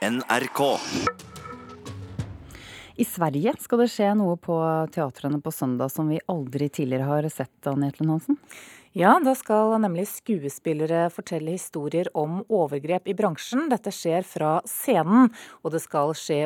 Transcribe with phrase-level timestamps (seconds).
[0.00, 0.78] NRK.
[2.96, 4.54] I Sverige skal det skje noe på
[4.94, 8.38] teatrene på søndag som vi aldri tidligere har sett, Anne Jetlen Hansen?
[8.92, 13.68] Ja, da skal nemlig skuespillere fortelle historier om overgrep i bransjen.
[13.70, 15.30] Dette skjer fra scenen,
[15.62, 16.40] og det skal skje,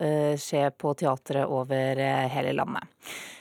[0.00, 2.88] eh, skje på teatret over eh, hele landet.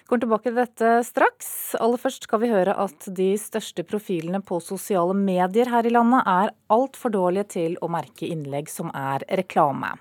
[0.09, 1.49] Kommer tilbake til dette straks.
[1.77, 6.25] Aller først skal vi høre at de største profilene på sosiale medier her i landet
[6.25, 9.91] er altfor dårlige til å merke innlegg som er reklame.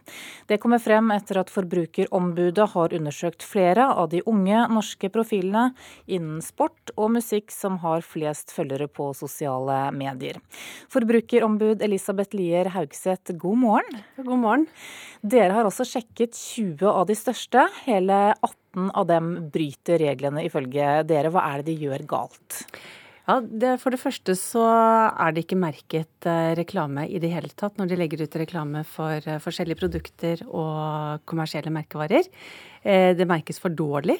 [0.48, 5.74] Det kommer frem etter at Forbrukerombudet har undersøkt flere av de unge norske profilene
[6.06, 10.38] innen sport og musikk som har flest følgere på sosiale medier.
[10.92, 14.00] Forbrukerombud Elisabeth Lier Haugseth, god morgen.
[14.16, 14.68] God morgen.
[15.22, 17.66] Dere har også sjekket 20 av de største.
[17.86, 21.32] Hele 18 av dem bryter reglene ifølge dere.
[21.34, 22.62] Hva er det de gjør galt?
[23.28, 27.50] Ja, det, For det første så er det ikke merket eh, reklame i det hele
[27.52, 32.24] tatt når de legger ut reklame for eh, forskjellige produkter og kommersielle merkevarer.
[32.80, 34.16] Eh, det merkes for dårlig.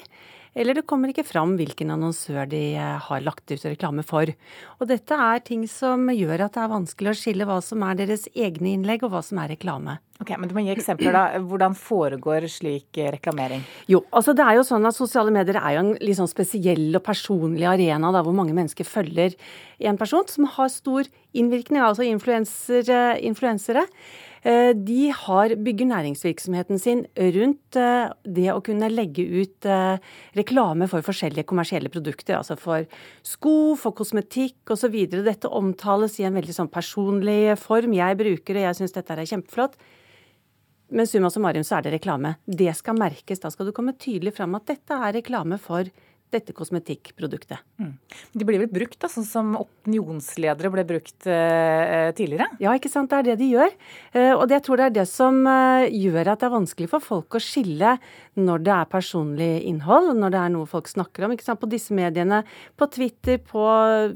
[0.57, 4.31] Eller det kommer ikke fram hvilken annonsør de har lagt ut reklame for.
[4.79, 7.99] Og dette er ting som gjør at det er vanskelig å skille hva som er
[7.99, 9.99] deres egne innlegg og hva som er reklame.
[10.19, 11.39] Ok, men Du må gi eksempler, da.
[11.39, 13.61] Hvordan foregår slik reklamering?
[13.87, 16.89] Jo, altså det er jo sånn at Sosiale medier er jo en litt sånn spesiell
[16.97, 19.37] og personlig arena da, hvor mange mennesker følger
[19.79, 23.93] en person som har stor innvirkning, altså influensere.
[24.43, 29.99] Eh, de har, bygger næringsvirksomheten sin rundt eh, det å kunne legge ut eh,
[30.39, 32.37] reklame for forskjellige kommersielle produkter.
[32.37, 32.87] Altså for
[33.27, 34.95] sko, for kosmetikk osv.
[35.11, 37.97] Dette omtales i en veldig sånn personlig form.
[37.97, 39.75] Jeg bruker det, jeg syns dette er kjempeflott.
[40.89, 42.37] Men summa summarum så er det reklame.
[42.47, 43.43] Det skal merkes.
[43.43, 45.91] Da skal du komme tydelig fram at dette er reklame for
[46.33, 47.61] dette kosmetikkproduktet.
[47.81, 47.93] Mm.
[48.33, 52.49] De blir vel brukt da, sånn som opinionsledere ble brukt eh, tidligere?
[52.61, 53.09] Ja, ikke sant.
[53.09, 53.73] Det er det de gjør.
[54.13, 56.89] Eh, og det, jeg tror det er det som eh, gjør at det er vanskelig
[56.91, 57.95] for folk å skille
[58.39, 61.33] når det er personlig innhold, når det er noe folk snakker om.
[61.35, 61.61] ikke sant?
[61.61, 62.43] På disse mediene,
[62.79, 63.65] på Twitter, på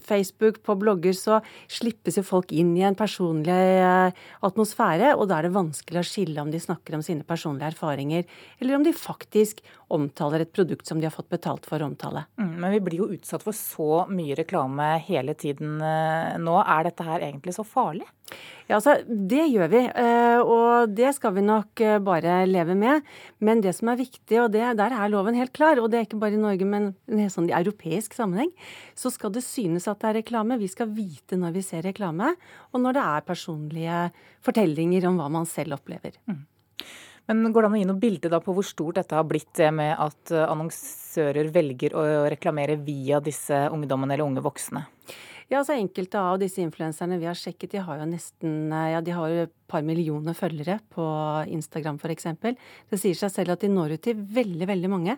[0.06, 1.41] Facebook, på blogger, så
[1.72, 6.07] slippes jo folk inn i en personlig eh, atmosfære, og da er det vanskelig å
[6.07, 8.28] skille om de snakker om sine personlige erfaringer,
[8.62, 9.63] eller om de faktisk
[9.94, 12.03] omtaler et produkt som de har fått betalt for å omtale.
[12.40, 16.58] Mm, men vi blir jo utsatt for så mye reklame hele tiden eh, nå.
[16.64, 18.08] Er dette her egentlig så farlig?
[18.68, 23.03] Ja, altså, Det gjør vi, eh, og det skal vi nok eh, bare leve med.
[23.44, 26.08] Men det som er viktig, og det, der er loven helt klar, og det er
[26.08, 28.53] ikke bare i Norge, men i sånn europeisk sammenheng,
[28.96, 30.62] så skal det synes at det er reklame.
[30.62, 32.34] Vi skal vite når vi ser reklame,
[32.72, 34.00] og når det er personlige
[34.44, 36.16] fortellinger om hva man selv opplever.
[36.30, 36.44] Mm.
[37.31, 39.69] Men Går det an å gi noe bilde på hvor stort dette har blitt, det
[39.75, 44.84] med at eh, annonsører velger å reklamere via disse ungdommene eller unge voksne?
[45.51, 49.01] Ja, altså Enkelte av disse influenserne vi har sjekket, de har jo nesten eh, ja,
[49.06, 51.07] de har jo et par millioner følgere på
[51.56, 52.31] Instagram f.eks.
[52.44, 55.17] Det sier seg selv at de når ut til veldig, veldig mange.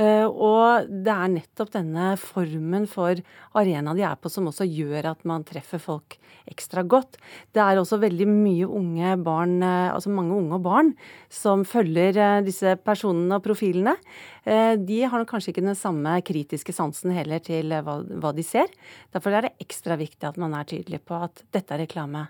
[0.00, 3.18] Eh, og det er nettopp denne formen for
[3.58, 6.16] arena de er på som også gjør at man treffer folk
[6.50, 7.18] ekstra godt.
[7.52, 10.92] Det er også veldig mye unge barn, eh, altså mange unge og barn,
[11.28, 13.96] som følger eh, disse personene og profilene.
[14.40, 18.72] De har kanskje ikke den samme kritiske sansen heller til hva, de ser.
[19.12, 22.24] Derfor er det ekstra viktig at man er tydelig på at dette er reklame.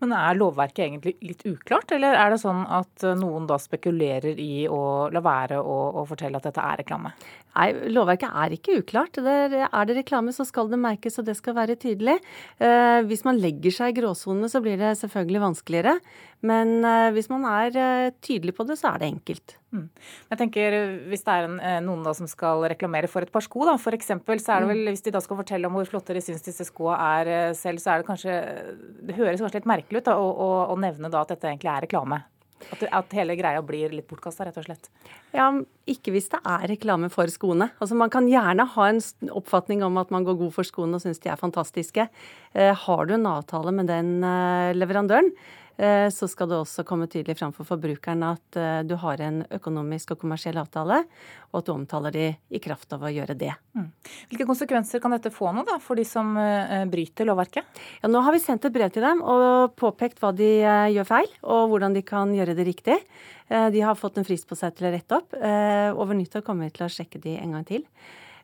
[0.00, 4.40] Men er lovverket egentlig litt uklart, eller er det sånn at eh, noen da spekulerer
[4.40, 4.82] i å
[5.14, 7.14] la være å, å fortelle at dette er reklame?
[7.54, 9.18] Nei, lovverket er ikke uklart.
[9.22, 12.16] er, er det reklame, så skal det merkes, og det skal være tydelig.
[12.58, 15.98] Eh, hvis man legger seg i gråsonene, så blir det selvfølgelig vanskeligere.
[16.44, 19.56] Men eh, hvis man er eh, tydelig på det, så er det enkelt.
[19.74, 19.86] Mm.
[20.30, 20.76] Jeg tenker
[21.10, 23.78] Hvis det er en, eh, noen da som skal reklamere for et par sko, da,
[23.80, 24.74] for eksempel, så er det mm.
[24.74, 27.80] vel, hvis de da skal fortelle om hvor flotte de syns disse skoa er selv,
[27.82, 28.36] så er det kanskje
[29.06, 31.72] Det høres kanskje litt merkelig ut da, å, å, å nevne da at dette egentlig
[31.72, 32.24] er reklame.
[32.72, 34.88] At, at, hele greia blir litt bortkasta, rett og slett?
[35.34, 35.50] Ja,
[35.90, 37.70] ikke hvis det er reklame for skoene.
[37.82, 39.02] Altså Man kan gjerne ha en
[39.34, 42.08] oppfatning om at man går god for skoene og syns de er fantastiske.
[42.54, 45.32] Eh, har du en avtale med den eh, leverandøren,
[46.14, 50.14] så skal det også komme tydelig fram for forbrukeren at eh, du har en økonomisk
[50.14, 51.00] og kommersiell avtale,
[51.50, 53.50] og at du omtaler de i kraft av å gjøre det.
[53.74, 53.88] Mm.
[54.30, 57.82] Hvilke konsekvenser kan dette få nå da, for de som eh, bryter lovverket?
[58.02, 60.50] Ja, nå har vi sendt et brev til dem og påpekt hva de
[60.94, 63.00] gjør feil, og hvordan de kan gjøre det riktig.
[63.44, 65.34] De har fått en frist på seg til å rette opp.
[65.36, 67.82] Over nyttår kommer vi til å sjekke de en gang til.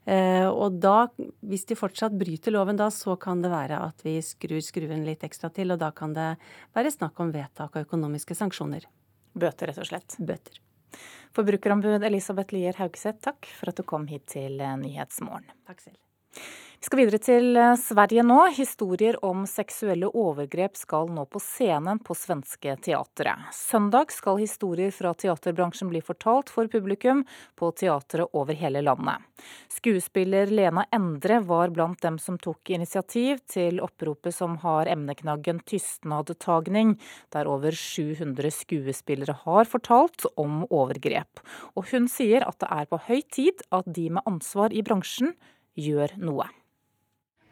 [0.08, 1.10] Eh, og da,
[1.44, 5.24] hvis de fortsatt bryter loven da, så kan det være at vi skrur skruen litt
[5.26, 6.32] ekstra til, og da kan det
[6.76, 8.88] være snakk om vedtak og økonomiske sanksjoner.
[9.36, 10.18] Bøter, rett og slett?
[10.18, 10.62] Bøter.
[11.36, 15.52] Forbrukerombud Elisabeth Lier Haugeseth, takk for at du kom hit til Nyhetsmorgen.
[15.68, 16.00] Takk selv.
[16.80, 18.38] Vi skal videre til eh, Sverige nå.
[18.56, 23.34] Historier om seksuelle overgrep skal nå på scenen på svenske teatre.
[23.52, 27.20] Søndag skal historier fra teaterbransjen bli fortalt for publikum
[27.60, 29.20] på teatre over hele landet.
[29.76, 36.96] Skuespiller Lena Endre var blant dem som tok initiativ til oppropet som har emneknaggen 'tystnadtagning',
[37.28, 41.44] der over 700 skuespillere har fortalt om overgrep.
[41.76, 45.36] Og hun sier at det er på høy tid at de med ansvar i bransjen
[45.76, 46.48] gjør noe.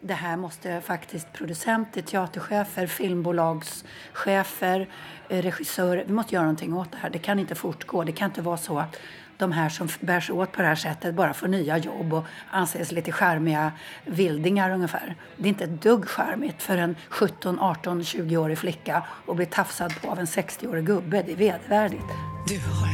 [0.00, 4.84] Det her måtte faktisk producenter, teaterchefer, filmbolagschefer,
[5.28, 7.10] regissører vi måtte gjøre noe åt det her.
[7.10, 8.04] Det kan ikke fortgå.
[8.06, 9.00] Det kan ikke være så at
[9.38, 12.24] de her som bär sig åt på det här sättet bara får nya jobb och
[12.50, 13.72] anses lite skärmiga
[14.04, 15.16] vildingar ungefär.
[15.36, 20.00] Det är inte ett dugg skärmigt för en 17, 18, 20-årig flicka att bli tafsad
[20.02, 21.22] på av en 60-årig gubbe.
[21.22, 22.04] Det är vedervärdigt.
[22.48, 22.88] Du har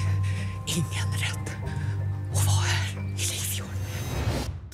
[0.67, 1.44] ingen rätt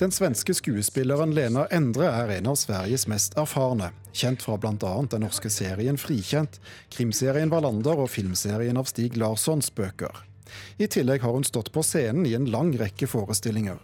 [0.01, 3.91] Den svenske skuespilleren Lena Endre er en av Sveriges mest erfarne.
[4.17, 4.73] Kjent fra bl.a.
[5.05, 6.57] den norske serien Frikjent,
[6.89, 10.23] krimserien Wallander og filmserien av Stig Larssons bøker.
[10.81, 13.77] I tillegg har hun stått på scenen i en lang rekke forestillinger.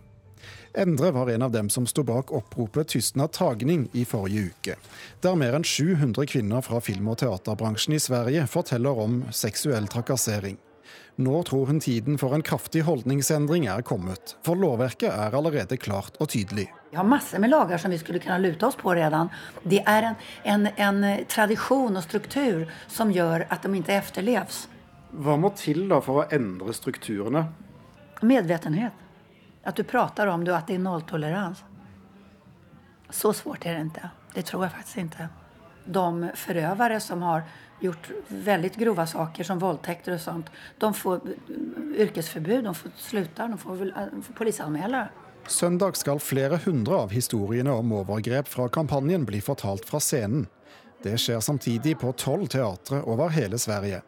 [0.74, 4.82] Endre var en av dem som sto bak oppropet 'Tystnad tagning' i forrige uke,
[5.22, 10.58] der mer enn 700 kvinner fra film- og teaterbransjen i Sverige forteller om seksuell trakassering.
[11.16, 16.20] Nå tror hun tiden for en kraftig holdningsendring er kommet, for lovverket er allerede klart
[16.22, 16.68] og tydelig.
[16.92, 19.30] Vi har masse med lager som vi skulle kunne lute oss på redan.
[19.64, 24.68] Det er en, en, en tradisjon og struktur som gjør at de ikke efterlevs.
[25.18, 27.48] Hva må til da for å endre strukturene?
[28.22, 28.94] Medvetenhet.
[29.68, 31.66] At du prater om det, at det er nulltoleranse.
[33.10, 34.10] Så svårt er det ikke.
[34.36, 35.30] Det tror jeg faktisk ikke.
[35.88, 37.46] De forøvere som har
[37.82, 40.52] gjort veldig grova saker som voldtekter og sånt,
[40.82, 41.22] de får
[42.06, 43.86] yrkesforbud, de får sluta, de får,
[44.28, 45.08] får polisanmelde.
[45.48, 50.48] Søndag skal flere hundre av historiene om overgrep fra kampanjen bli fortalt fra scenen.
[51.04, 54.02] Det skjer samtidig på tolv teatre over hele Sverige.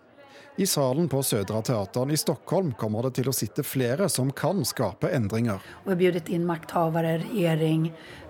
[0.59, 4.65] I salen på Södra Teatern i Stockholm kommer det til å sitte flere som kan
[4.67, 5.61] skape endringer.
[5.85, 7.85] Vi har bjudet inn makthavere, regjering,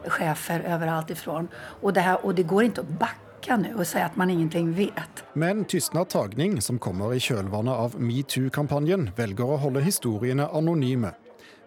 [0.05, 1.49] sjefer overalt ifrån.
[1.81, 4.29] Og det, her, og det går ikke å bakke backa nå och si at man
[4.29, 5.23] ingenting vet.
[5.33, 11.13] Men Tystnad tagning, som kommer i kjølvannet av metoo-kampanjen, velger å holde historiene anonyme.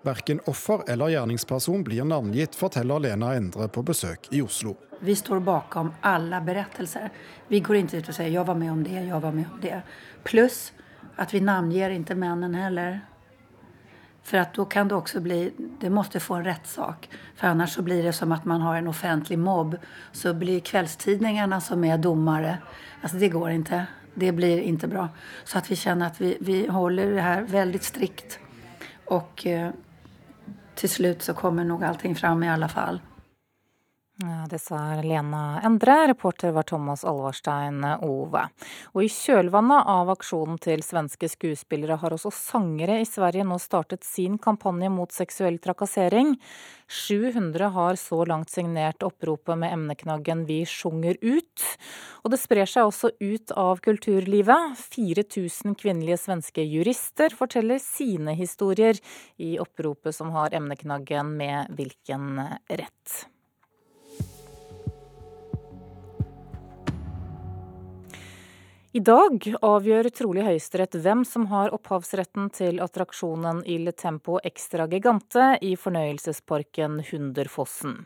[0.02, 4.74] Verken offer eller gjerningsperson blir navngitt, forteller Lena Endre på besøk i Oslo.
[5.00, 7.10] Vi står bakom alle berettelser.
[7.48, 9.60] Vi går ikke ut og sier 'jeg var med om det', 'jeg var med om
[9.60, 9.82] det'.
[10.24, 10.72] Pluss
[11.16, 13.00] at vi navngir ikke mennene heller.
[14.22, 17.08] For at da kan det også bli Det måtte få en rettssak.
[17.36, 19.76] For så blir det som at man har en offentlig mobb.
[20.12, 22.58] Så blir kveldstidningene som er dommere
[23.02, 23.86] Altså, det går ikke.
[24.14, 25.08] Det blir ikke bra.
[25.44, 28.38] Så at vi kjenner at vi, vi holder det her veldig strikt.
[29.10, 29.72] Og eh,
[30.78, 33.00] til slutt så kommer nok allting fram i alle fall.
[34.22, 36.08] Det sa Lena Endre.
[36.08, 38.44] Reporter var Thomas Alvarstein Ove.
[38.94, 44.06] Og i kjølvannet av aksjonen til svenske skuespillere har også sangere i Sverige nå startet
[44.06, 46.36] sin kampanje mot seksuell trakassering.
[46.86, 51.66] 700 har så langt signert oppropet med emneknaggen 'Vi sjunger ut'.
[52.22, 54.78] Og det sprer seg også ut av kulturlivet.
[54.78, 58.94] 4000 kvinnelige svenske jurister forteller sine historier
[59.38, 63.31] i oppropet som har emneknaggen 'Med hvilken rett'.
[68.92, 75.46] I dag avgjør trolig Høyesterett hvem som har opphavsretten til attraksjonen Il Tempo Extra Gigante
[75.64, 78.02] i fornøyelsesparken Hunderfossen.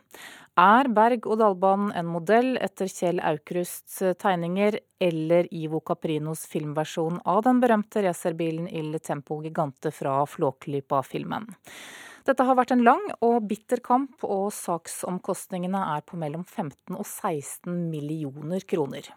[0.55, 8.07] Er berg-og-dal-banen en modell etter Kjell Aukrusts tegninger, eller Ivo Caprinos filmversjon av den berømte
[8.07, 11.51] racerbilen Il Tempo Gigante fra Flåklypa-filmen?
[12.23, 17.03] Dette har vært en lang og bitter kamp, og saksomkostningene er på mellom 15 og
[17.03, 19.11] 16 millioner kroner.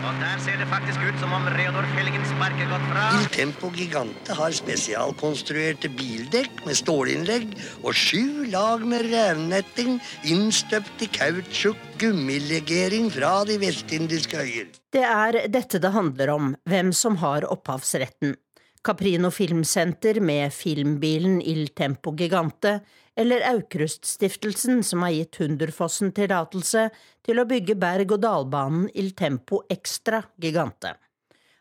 [0.00, 3.02] Og der ser det faktisk ut som om Reodor Felgen sparker godt fra.
[3.18, 7.52] Il Tempo Gigante har spesialkonstruerte bildekk med stålinnlegg
[7.82, 14.70] og sju lag med revnetting innstøpt i kautsjuk gummilegering fra de vestindiske øyer.
[14.90, 18.38] Det er dette det handler om, hvem som har opphavsretten.
[18.80, 22.78] Caprino Filmsenter med filmbilen Il Tempo Gigante
[23.20, 26.86] eller Aukruststiftelsen, som har gitt Hunderfossen tillatelse
[27.26, 30.94] til å bygge berg-og-dal-banen Il Tempo Extra Gigante.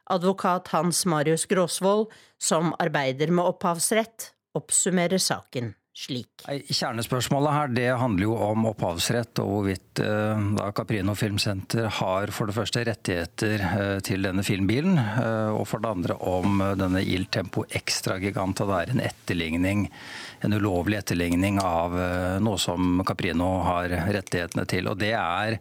[0.09, 2.07] Advokat Hans Marius Gråsvold,
[2.39, 6.43] som arbeider med opphavsrett, oppsummerer saken slik.
[6.47, 12.49] Kjernespørsmålet her det handler jo om opphavsrett og hvorvidt eh, da Caprino Filmsenter har for
[12.49, 17.27] det første rettigheter eh, til denne filmbilen, eh, og for det andre om denne Il
[17.33, 18.63] Tempo Extra-gigant.
[18.63, 19.87] Det er en etterligning,
[20.45, 21.95] en ulovlig etterligning av
[22.43, 24.87] noe som Caprino har rettighetene til.
[24.91, 25.59] Og det er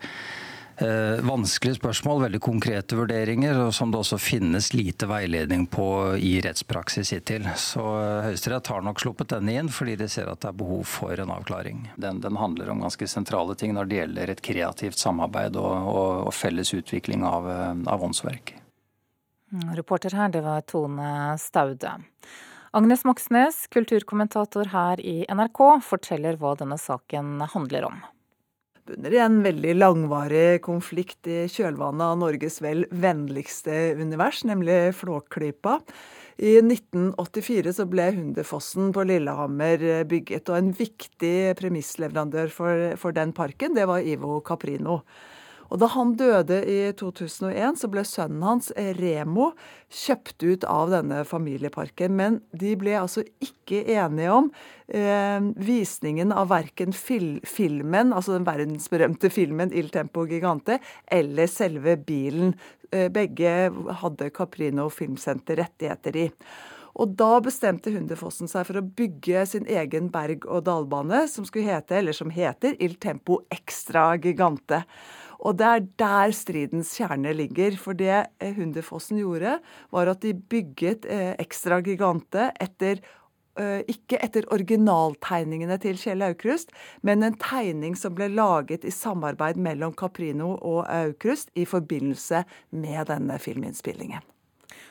[0.81, 5.87] Eh, vanskelige spørsmål, veldig konkrete vurderinger, og som det også finnes lite veiledning på
[6.23, 7.49] i rettspraksis hittil.
[7.59, 10.85] Så eh, Høyesterett har nok sluppet denne inn, fordi de ser at det er behov
[10.87, 11.81] for en avklaring.
[11.99, 16.13] Den, den handler om ganske sentrale ting når det gjelder et kreativt samarbeid og, og,
[16.29, 18.55] og felles utvikling av, eh, av åndsverk.
[19.51, 21.09] Mm, reporter her, det var Tone
[21.43, 21.97] Staude.
[22.79, 27.99] Agnes Moxnes, kulturkommentator her i NRK, forteller hva denne saken handler om
[28.97, 35.79] i en veldig langvarig konflikt i kjølvannet av Norges vel vennligste univers, nemlig Flåklypa.
[36.39, 43.35] I 1984 så ble Hunderfossen på Lillehammer bygget, og en viktig premissleverandør for, for den
[43.35, 45.01] parken, det var Ivo Caprino.
[45.69, 49.51] Og da han døde i 2001, så ble sønnen hans, Remo,
[49.93, 52.15] kjøpt ut av denne familieparken.
[52.17, 54.49] Men de ble altså ikke enige om
[54.89, 61.99] eh, visningen av verken fil filmen, altså den verdensberømte filmen Il Tempo Gigante, eller selve
[62.01, 62.57] bilen.
[62.89, 63.69] Eh, begge
[64.01, 66.27] hadde Caprino Filmsenter rettigheter i.
[66.99, 72.17] Og da bestemte Hunderfossen seg for å bygge sin egen berg-og-dal-bane, som skulle hete, eller
[72.17, 74.83] som heter, Il Tempo Extra Gigante.
[75.39, 77.77] Og det er der stridens kjerne ligger.
[77.81, 79.59] For det eh, Hunderfossen gjorde,
[79.95, 83.03] var at de bygget eh, Ekstra Gigante etter
[83.59, 86.75] eh, ikke etter originaltegningene til Kjell Aukrust,
[87.07, 93.07] men en tegning som ble laget i samarbeid mellom Caprino og Aukrust i forbindelse med
[93.13, 94.27] denne filminnspillingen.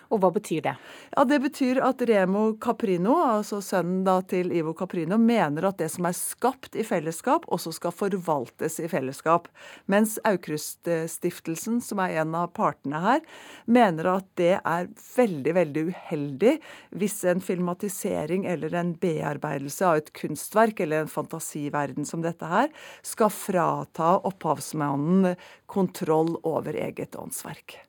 [0.07, 0.75] Og hva betyr det?
[1.15, 5.89] Ja, Det betyr at Remo Caprino, altså sønnen da til Ivo Caprino, mener at det
[5.91, 9.49] som er skapt i fellesskap, også skal forvaltes i fellesskap.
[9.91, 13.25] Mens Aukrust-stiftelsen, som er en av partene her,
[13.65, 16.55] mener at det er veldig, veldig uheldig
[16.97, 22.71] hvis en filmatisering eller en bearbeidelse av et kunstverk eller en fantasiverden som dette her,
[23.03, 25.35] skal frata opphavsmannen
[25.67, 27.79] kontroll over eget åndsverk.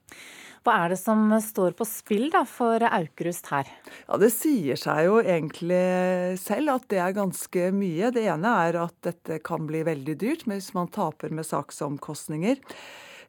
[0.68, 3.68] Hva er det som står på spill da, for Aukrust her?
[4.04, 8.10] Ja, Det sier seg jo egentlig selv at det er ganske mye.
[8.12, 12.60] Det ene er at dette kan bli veldig dyrt hvis man taper med saksomkostninger.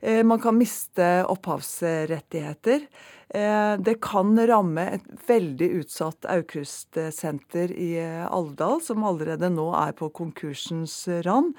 [0.04, 2.84] Eh, man kan miste opphavsrettigheter.
[3.30, 7.92] Eh, det kan ramme et veldig utsatt Aukrust-senter i
[8.26, 10.96] Alvdal, som allerede nå er på konkursens
[11.28, 11.54] rand.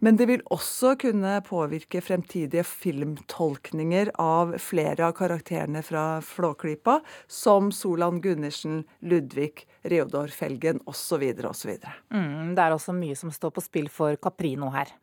[0.00, 7.68] Men det vil også kunne påvirke fremtidige filmtolkninger av flere av karakterene fra Flåklypa, som
[7.68, 11.28] Solan Gundersen, Ludvig, Reodor Felgen osv.
[11.44, 11.76] osv.
[12.14, 14.96] Mm, det er også mye som står på spill for Caprino her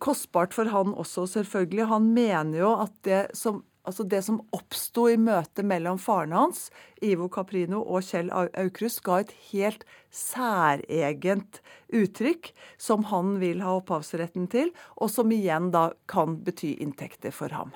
[0.00, 1.86] kostbart for han også, selvfølgelig.
[1.90, 6.68] Han mener jo at det som Altså Det som oppsto i møtet mellom faren hans,
[7.02, 9.82] Ivo Caprino, og Kjell Aukrust, ga et helt
[10.14, 11.58] særegent
[11.90, 17.50] uttrykk som han vil ha opphavsretten til, og som igjen da kan bety inntekter for
[17.56, 17.74] ham.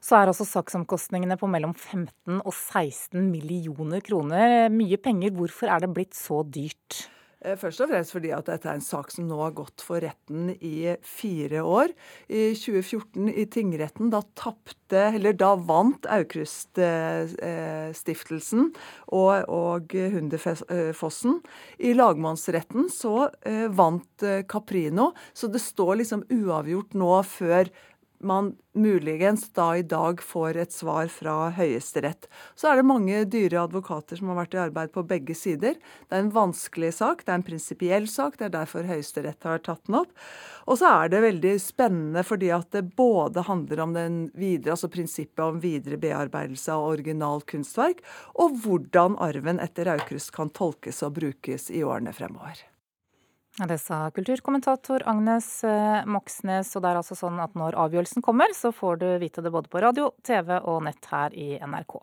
[0.00, 4.70] Så er altså saksomkostningene på mellom 15 og 16 millioner kroner.
[4.72, 5.34] Mye penger.
[5.36, 7.02] Hvorfor er det blitt så dyrt?
[7.44, 10.00] Eh, først og fremst fordi at dette er en sak som nå har gått for
[10.02, 11.88] retten i fire år.
[12.26, 18.72] I 2014 i tingretten, da tapte, eller da vant Aukrust-stiftelsen
[19.14, 21.40] og, og Hunderfossen.
[21.78, 24.18] I lagmannsretten så eh, vant
[24.50, 27.70] Caprino, så det står liksom uavgjort nå før
[28.20, 32.28] man muligens da i dag får et svar fra Høyesterett.
[32.58, 35.78] Så er det mange dyre advokater som har vært i arbeid på begge sider.
[35.78, 39.62] Det er en vanskelig sak, det er en prinsipiell sak, det er derfor Høyesterett har
[39.64, 40.14] tatt den opp.
[40.68, 44.90] Og så er det veldig spennende fordi at det både handler om den videre, altså
[44.92, 48.02] prinsippet om videre bearbeidelse av originalt kunstverk,
[48.38, 52.68] og hvordan arven etter Aukrust kan tolkes og brukes i årene fremover.
[53.66, 56.70] Det sa kulturkommentator Agnes eh, Moxnes.
[56.76, 59.72] Og det er altså sånn at når avgjørelsen kommer, så får du vite det både
[59.72, 61.98] på radio, TV og nett her i NRK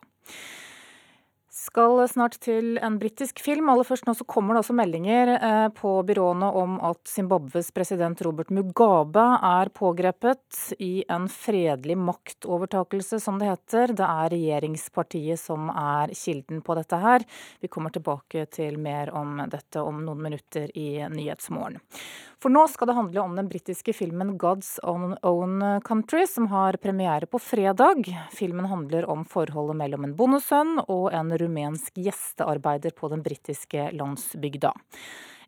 [1.56, 3.70] skal snart til en britisk film.
[3.72, 8.20] Aller først nå så kommer det også meldinger eh, på byråene om at Zimbabwes president
[8.28, 13.96] Robert Mugabe er pågrepet i en fredelig maktovertakelse, som det heter.
[13.96, 17.24] Det er regjeringspartiet som er kilden på dette her.
[17.64, 21.80] Vi kommer tilbake til mer om dette om noen minutter i Nyhetsmorgen.
[22.46, 27.26] For nå skal det handle om den britiske filmen 'God's Own Country', som har premiere
[27.26, 28.06] på fredag.
[28.32, 34.74] Filmen handler om forholdet mellom en bondesønn og en rumensk gjestearbeider på den britiske landsbygda.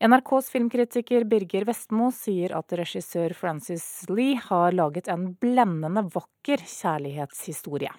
[0.01, 7.93] NRKs filmkritiker Birger Vestmo sier at regissør Francis Lee har laget en blendende vakker kjærlighetshistorie.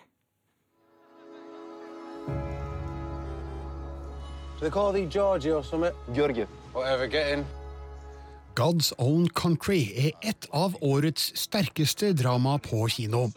[4.58, 5.94] They call thee Georgie or something?
[6.12, 6.48] Georgie.
[6.74, 7.46] Whatever, get in.
[8.58, 13.28] God's Own Country er et av årets sterkeste drama på kino.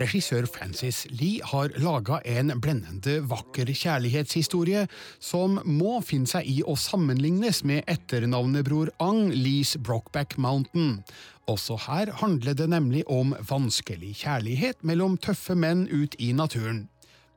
[0.00, 4.86] Regissør Francis Lee har laga en blendende vakker kjærlighetshistorie
[5.20, 11.02] som må finne seg i å sammenlignes med etternavnebror Ang Lees Brockback Mountain.
[11.44, 16.86] Også her handler det nemlig om vanskelig kjærlighet mellom tøffe menn ut i naturen.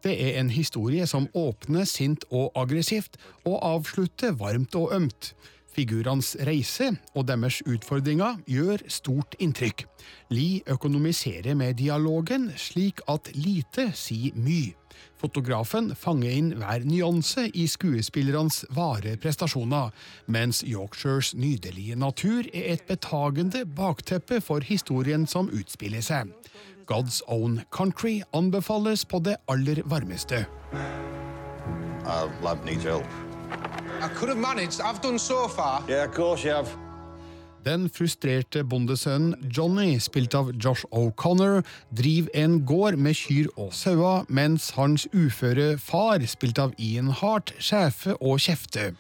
[0.03, 5.33] Det er en historie som åpner sint og aggressivt, og avslutter varmt og ømt.
[5.73, 9.85] Figurenes reise og deres utfordringer gjør stort inntrykk.
[10.33, 14.75] Lie økonomiserer med dialogen slik at lite sier mye.
[15.17, 19.89] Fotografen fanger inn hver nyanse i skuespillernes vare prestasjoner,
[20.27, 26.29] mens Yorkshires nydelige natur er et betagende bakteppe for historien som utspiller seg.
[26.85, 30.45] God's Own Country anbefales på det aller varmeste.
[32.03, 33.32] I love needs help.
[34.03, 34.81] I could have managed.
[34.81, 35.81] I've done so far.
[35.87, 36.67] Yeah, of course you have.
[37.63, 41.63] Den frustrerte bondesønnen Johnny, spilt av Josh O'Connor,
[41.95, 47.55] driver en gård med kyr og sauer, mens hans uføre far, spilt av Ian Hart,
[47.63, 48.91] sjefer og kjefter.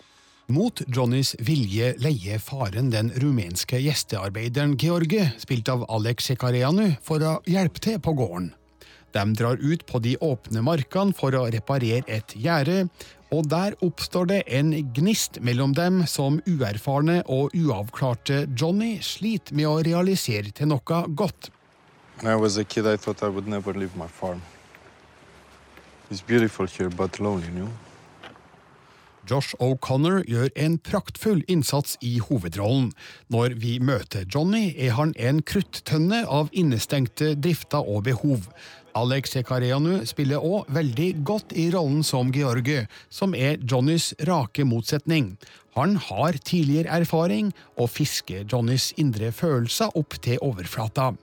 [0.47, 7.37] Mot Johnnys vilje leier faren den rumenske gjestearbeideren George, spilt av Alex Sekareanu, for å
[7.43, 8.53] hjelpe til på gården.
[9.13, 12.87] De drar ut på de åpne markene for å reparere et gjerde,
[13.33, 19.69] og der oppstår det en gnist mellom dem som uerfarne og uavklarte Johnny sliter med
[19.69, 21.49] å realisere til noe godt.
[22.21, 24.41] When I was a kid, I thought I would never leave my farm.
[26.11, 27.69] It's beautiful here, but lonely, you know?
[29.25, 32.89] Josh O'Connor gjør en praktfull innsats i hovedrollen.
[33.31, 38.49] Når vi møter Johnny, er han en kruttønne av innestengte drifter og behov.
[38.93, 45.33] Alex Ekareanu spiller òg veldig godt i rollen som Georgie, som er Johnnys rake motsetning.
[45.73, 47.49] Han har tidligere erfaring
[47.81, 51.15] og fisker Johnnys indre følelser opp til overflata.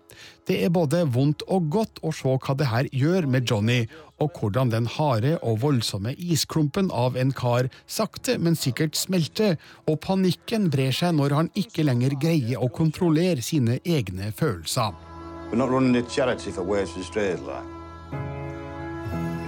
[0.51, 3.85] Det er både vondt og godt å se hva det her gjør med Johnny,
[4.21, 9.55] og hvordan den harde og voldsomme isklumpen av en kar sakte, men sikkert smelter,
[9.87, 15.10] og panikken brer seg når han ikke lenger greier å kontrollere sine egne følelser.
[15.51, 17.65] We're not running a charity for Wales and Strays, like.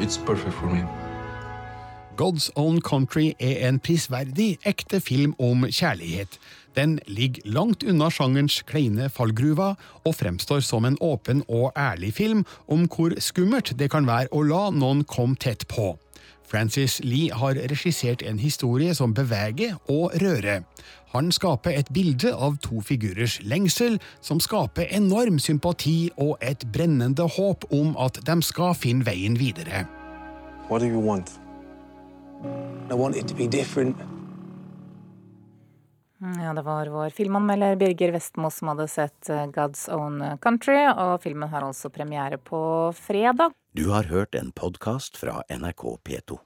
[0.01, 0.83] It's perfect for me.
[2.17, 6.41] God's Own Country er en prisverdig, ekte film om kjærlighet.
[6.75, 12.45] Den ligger langt unna sjangerens kleine fallgruver, og fremstår som en åpen og ærlig film
[12.67, 15.95] om hvor skummelt det kan være å la noen komme tett på.
[16.49, 20.63] Francis Lee har regissert en historie som beveger og rører.
[21.13, 27.29] Han skaper et bilde av to figurers lengsel, som skaper enorm sympati og et brennende
[27.37, 29.87] håp om at de skal finne veien videre.
[30.69, 31.39] Hva vil du?
[32.89, 33.97] Jeg vil det be different.
[36.23, 41.17] Ja, det var vår filmanmelder Birger Vestmo som hadde sett eh, God's Own Country, og
[41.25, 42.63] filmen har altså premiere på
[42.95, 43.51] fredag.
[43.75, 46.39] Du har hørt en podkast fra NRK P2.